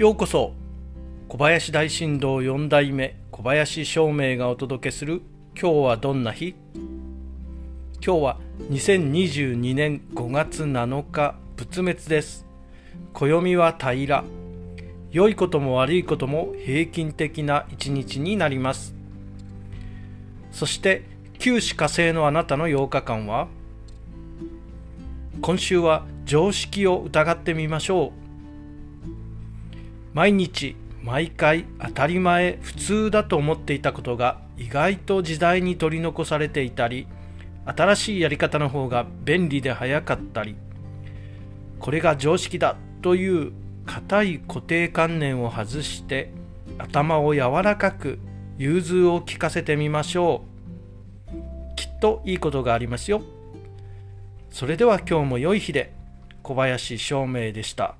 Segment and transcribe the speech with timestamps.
[0.00, 0.54] ようこそ
[1.28, 5.20] 小林大震動4代目小林照明がお届けする
[5.54, 6.54] 今日はどんな日？
[8.02, 8.40] 今日は
[8.70, 12.46] 2022年5月7日仏滅です。
[13.12, 14.06] 暦は平。
[14.06, 14.24] ら
[15.10, 18.94] 良いことも悪いことも平均的な一日になります。
[20.50, 21.04] そして
[21.38, 23.48] 九死火星のあなたの8日間は
[25.42, 28.29] 今週は常識を疑ってみましょう。
[30.12, 37.06] 毎日毎回当たり前普通だと思っていたことが意外と時代に取り残されていたり
[37.64, 40.56] 新しいやり方の方が便利で早かったり
[41.78, 43.52] これが常識だという
[43.86, 46.32] 固い固定観念を外して
[46.78, 48.18] 頭を柔らかく
[48.58, 50.44] 融通を聞かせてみましょ
[51.28, 53.22] うきっといいことがありますよ
[54.50, 55.94] それでは今日も良い日で
[56.42, 57.99] 小林照明でした。